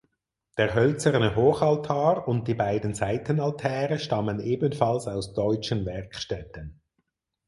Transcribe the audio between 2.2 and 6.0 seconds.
und die beiden Seitenaltäre stammen ebenfalls aus deutschen